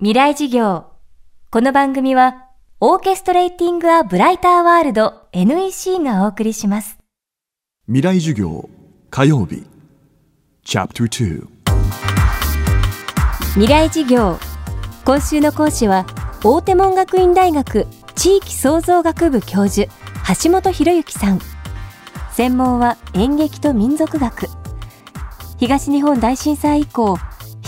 [0.00, 0.84] 未来事業。
[1.50, 2.44] この番組は、
[2.78, 6.98] オーケストレーティング・ア・ブライター・ワールド NEC がお送りします。
[7.86, 8.70] 未来授業
[9.10, 9.66] 火曜日
[10.62, 11.48] チャプター
[13.54, 14.38] 未来事業。
[15.04, 16.06] 今週の講師は、
[16.44, 19.92] 大手門学院大学地域創造学部教授、
[20.44, 21.40] 橋本博之さん。
[22.30, 24.46] 専門は演劇と民族学。
[25.56, 27.18] 東日本大震災以降、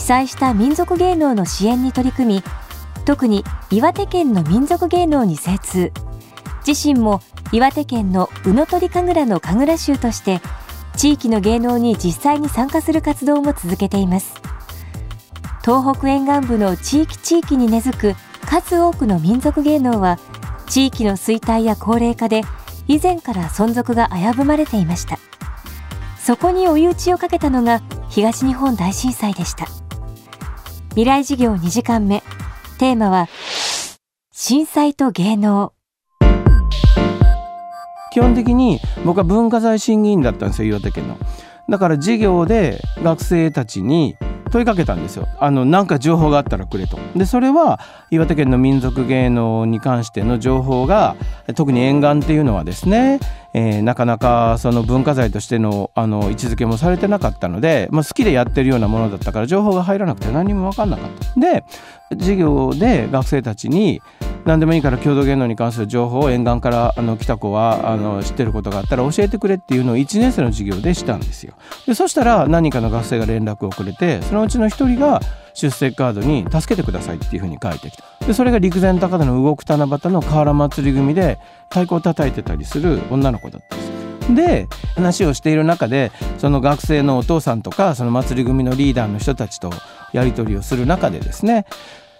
[0.01, 2.43] 被災した民族芸能の支援に取り組み
[3.05, 5.92] 特に岩手県の民族芸能に精通。
[6.66, 7.20] 自身も
[7.52, 10.41] 岩手県の宇野鳥神楽の神楽衆として
[10.97, 14.41] 地域の芸能に実際に参加する活動も続けています。
[15.62, 20.19] 東北沿岸部の地域地域に根付く数多くの民族芸能は
[20.67, 22.41] 地域の衰退や高齢化で
[22.89, 25.19] 以前から存続が危ぶまれていました。
[26.19, 29.67] そこに追い打ちをかけたのが東日本大震災でした。
[30.91, 32.21] 未来事業2時間目
[32.79, 33.29] テーマは
[34.33, 35.73] 震災と芸能
[38.12, 41.17] 基本的に僕は文化財審議員だったんですよ岩手県の。
[41.69, 44.17] だから授業で学生たちに
[44.51, 45.29] 問いかけたんですよ。
[45.39, 46.98] あのなんか情報があったらくれと。
[47.17, 51.17] でそれは岩手県の民族芸能に関しての情報が
[51.55, 53.20] 特に沿岸っていうのはですね、
[53.55, 61.41] えーなかなかその文化財としてのあの位置づけもされてなかったので、まあ、好きでやってるようなものだったから情報が入らなくて何も分かんなかった。
[61.41, 61.64] で
[62.11, 64.03] 授業で学生たちに
[64.44, 71.55] 何でもいいから郷土芸能に関する情報を沿岸からあの来た子はあの知ってることがあったら教えてくれっていうのを1年生の授業でしたんですよ。
[71.86, 75.20] でそしたら何かの学生が連絡をくれてそのうちの1人が
[75.55, 78.05] 出席カードに「助けてください」っていうふうに書いてきた。
[78.27, 83.91] でそれが陸前高田の動く七夕の河原祭り組で太鼓を叩いてたりする女の子だったんです。
[84.34, 89.70] で話をしている中でその学生のお父さんとかその祭り組のリーダーの人たちと
[90.12, 91.66] やり取りをする中でですね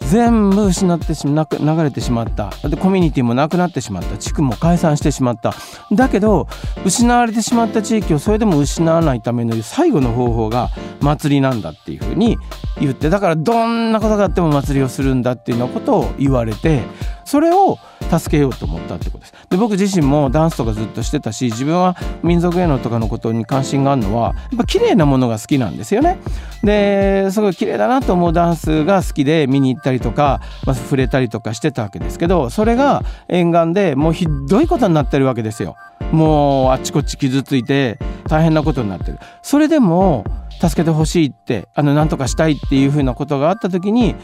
[0.09, 2.51] 全部失ってしま流れてしまった。
[2.69, 4.19] でコミュニティもなくなってしまった。
[4.19, 5.55] 地区も解散してしまった。
[5.93, 6.49] だけど
[6.85, 12.39] 失われてしまった地域をそれでも失わないための最後の方法が祭りなんだっていうふうに
[12.81, 16.83] 言ってだからどんなことがあっても祭りをするんだっていうようなことを言われて
[17.25, 17.79] それを
[18.19, 19.35] 助けようと思ったってことです。
[19.51, 26.19] で僕自身もダンスとかずっとしてたし自分は民族芸能とかのことに関心があるのはやっぱ綺麗なものが好きなんですよね。
[26.63, 35.77] ですごい綺麗だなと思うダンスが好きで見に行ったりとか、まあ、触れたりとかしてたわけですけどそれが沿岸でもうひどいことになってるわけですよ。
[36.13, 37.99] もうあっちこっち傷ついて
[38.29, 39.19] 大変なことになってる。
[39.43, 40.25] それでも
[40.61, 44.15] 助けてほしいってあの何とかしたいっていうふうなことがあった時に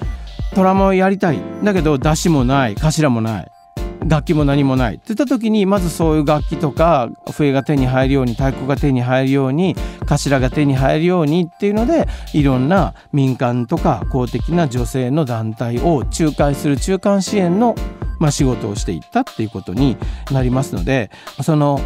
[0.54, 3.48] ドラマをやりたいだけど出しもない頭もない
[4.08, 4.94] 楽器も何もない。
[4.94, 9.74] って言った時にまずそういう楽器とか笛が手に入るように太鼓が手に入るように
[10.06, 17.74] 頭が手に入るようにっていうのでいろんな民間とか公的な女性の団体を仲介する中間支援の、
[18.18, 19.96] まあ、仕事をしていったっていうことに
[20.30, 21.10] なりますので
[21.42, 21.80] その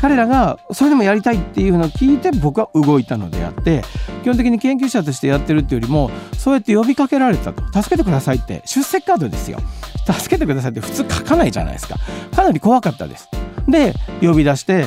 [0.00, 3.82] 彼らがそれでもやりたいっていうのを聞いて僕は動いたのであって
[4.22, 7.62] 基本的に研究者としてやってるっていうよりもそうやって呼びかけられたと。
[7.72, 8.62] 助けてくださいって。
[8.64, 9.58] 出席カードですよ。
[10.06, 11.96] 助けてくださいって普通書かないじゃないですか。
[12.34, 13.28] かなり怖かったです。
[13.68, 14.86] で呼び出して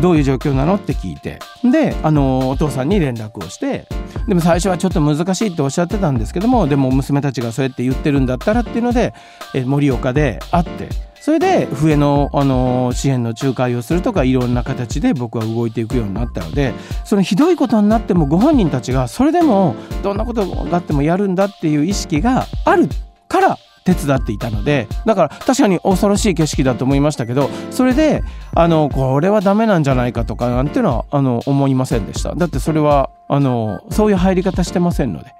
[0.00, 1.38] どういう状況なのって聞いて。
[1.64, 3.86] であのお父さんに連絡をして。
[4.26, 9.14] でも最初はちょっと難しいっておっしゃってたんですけどもでも娘たちがそうやって言ってるんだったらっていうので
[9.54, 11.10] 盛岡で会って。
[11.20, 16.72] それで笛の、あの支援の仲介をするとかいろんな形で僕は動いていくようになったので
[17.04, 22.88] そのひどいことになってもご本人たちがそれでもどんなことがあってもやるんだっていう意識がある
[23.28, 23.58] から
[23.94, 28.22] 手伝っていたのでだから確かに恐ろしい景色だと思いましたけどそれで
[28.54, 35.34] あのこれはダメなんじゃないかとかなんていうのはあの思いませんでしただってそれはあのそういう入り方してませんので。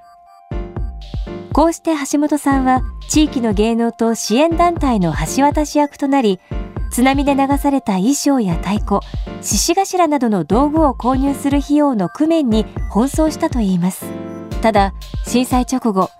[1.52, 6.38] こうして橋本さんは地域の芸能と支援団体の橋渡し役となり
[6.92, 9.00] 津波で流された衣装や太鼓
[9.42, 14.06] 獅子頭などの道具を購入する費用の工面に奔走したといいます
[14.62, 14.94] ただ
[15.26, 16.10] 震災直後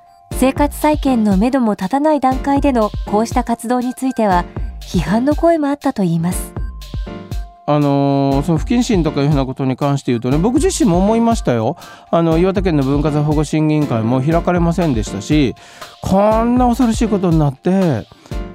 [0.40, 4.46] 生活再建のめども立たない段階でのこうした活動については
[4.80, 6.54] 批判の声もあったといいます。
[7.66, 11.76] あのーその不謹慎とかいうふうなことに関して言うとね僕自身も思いましたよ。
[12.10, 15.54] あの岩手県の文化財保護審議委員会も開かれませんでしたし
[16.00, 18.06] こんな恐ろしいことになって、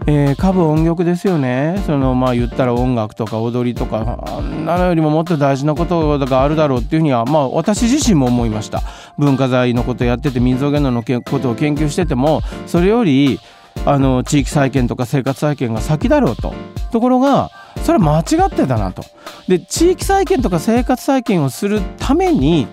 [0.08, 1.82] えー、株音曲ですよね。
[1.88, 8.84] そのまあ言ったら音楽とか踊りとかあんなのよりももっと大事なことがあるだろうっていうふうにはまあ私自身も思いました。
[9.18, 13.40] 文化財のことやってて民族芸能のことを研究しててもそれより
[13.86, 16.54] あの地域再建とか生活再建が先だろうと。
[16.92, 17.50] ところが
[17.84, 19.04] それは間違ってたなと。
[19.48, 22.68] で地域再建とか生活再建をするために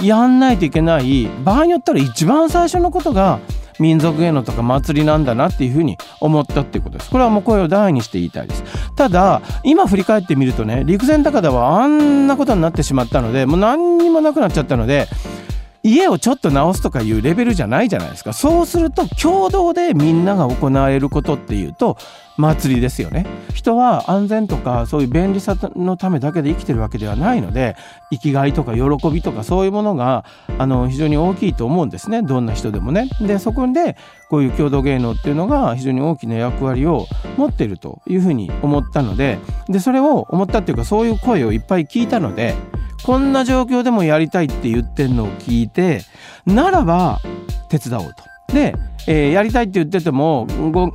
[0.00, 3.40] やんないといけない場合によったら一番最初のことが
[3.78, 7.10] 民族芸能とか祭りなんだなっていうふうに思ったっていうことです。
[7.10, 8.64] これはもう声を大にして言いたいです。
[8.96, 15.08] ただ今振り返ってみるとね陸前高田はあんなことになってしまったのでもう何にもなくなっちゃったので
[15.82, 18.32] 家をちょっと直すとかいうレベルじゃないじゃないですか。
[18.32, 21.96] そうすると共同でみんなが行えることっていうと
[22.36, 23.26] 祭りですよね。
[23.54, 27.76] 人は安全とかそういう便利さのためだけで生きてるわけではないので
[28.10, 30.24] 生きがいとか喜びとかそういうものが
[30.58, 32.22] あの非常に大きいと思うんですね。
[32.22, 33.08] どんな人でもね。
[33.20, 33.96] でそこで
[34.28, 39.38] こういう共同芸能っていうのが非常に大きな役割を持っているというふうに思ったので
[39.68, 42.54] でそれを思ったっていうかそういう声をいっぱい聞いたので
[43.08, 46.02] こんな状況でもやりたいって言ってんのを聞いて
[46.44, 47.20] ならば
[47.70, 48.52] 手伝おうと。
[48.52, 48.74] で、
[49.06, 50.46] えー、やりたいって言ってても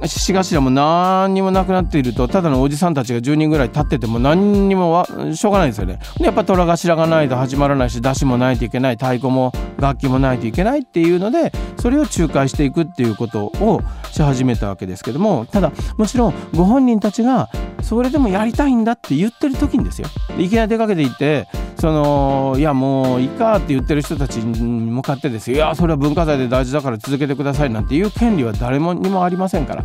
[0.05, 5.97] し頭も何にもなくなっているとただのおじさんたちが10人ぐらい立ってても何にもしょうがないんですよね。
[6.19, 13.81] でやっぱ虎頭がないと始まらないし出汁もないといけない太鼓も楽器もないといけないっていうのでそれを仲介していくっていうことを
[14.11, 17.49] し始めたわけですけどもただもちろんご本人たちが
[17.81, 20.07] それでもやりたいんだって言ってる時にですよ
[20.37, 21.47] いきなり出かけていって
[21.83, 25.57] そのいやもういいかって言ってる人たちに向かってですよ。
[25.57, 29.83] いやそれは文化財で大事だから続けてくださいなんていう権利は誰もにもありませんから。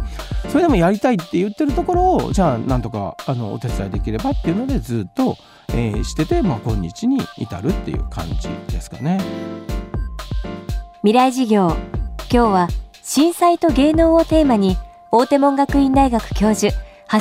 [0.48, 5.36] それでもやりたいって言ってるところをじゃあなんとかあのお手伝いできればっていうのでずっと、
[5.70, 9.18] えー、してて、まあ、今日に至るっていう感じですかね。
[11.02, 11.76] 未来事業。
[12.32, 12.68] 今日は
[13.02, 14.76] 震災と芸能をテーマに
[15.10, 16.72] 大手門学院大学教授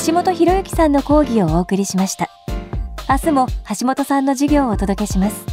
[0.06, 2.37] 橋本博之さんの講義をお送りしました。
[3.09, 3.48] 明日も
[3.80, 5.45] 橋本さんの授業をお届けします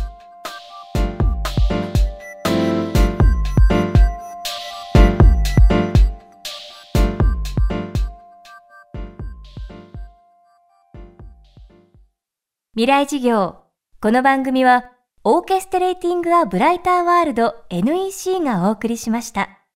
[12.75, 13.59] 未来事業
[14.01, 14.91] この番組は
[15.23, 19.64] オーケストレーティング・ア・ブライター・ワールド NEC がお送りしました。